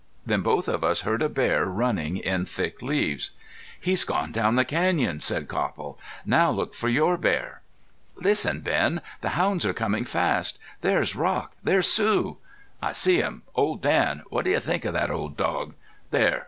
Then 0.25 0.41
both 0.41 0.67
of 0.67 0.83
us 0.83 1.01
heard 1.01 1.21
a 1.21 1.29
bear 1.29 1.63
running 1.67 2.17
in 2.17 2.43
thick 2.45 2.81
leaves. 2.81 3.29
"He's 3.79 4.03
gone 4.03 4.31
down 4.31 4.55
the 4.55 4.65
canyon," 4.65 5.19
said 5.19 5.47
Copple. 5.47 5.99
"Now 6.25 6.49
look 6.49 6.73
for 6.73 6.89
your 6.89 7.17
bear." 7.17 7.61
"Listen 8.15 8.61
Ben. 8.61 9.01
The 9.21 9.37
hounds 9.37 9.63
are 9.63 9.75
coming 9.75 10.03
fast. 10.05 10.57
There's 10.81 11.15
Rock. 11.15 11.53
There's 11.63 11.85
Sue." 11.85 12.37
"I 12.81 12.93
see 12.93 13.21
them. 13.21 13.43
Old 13.53 13.83
Dan 13.83 14.23
what 14.31 14.43
do 14.45 14.49
you 14.49 14.59
think 14.59 14.85
of 14.85 14.93
that 14.95 15.11
old 15.11 15.37
dog?... 15.37 15.75
There! 16.09 16.39